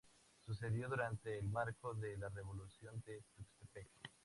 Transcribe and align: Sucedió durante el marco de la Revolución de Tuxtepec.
Sucedió 0.47 0.89
durante 0.89 1.37
el 1.37 1.47
marco 1.49 1.93
de 1.93 2.17
la 2.17 2.27
Revolución 2.29 3.03
de 3.05 3.21
Tuxtepec. 3.35 3.87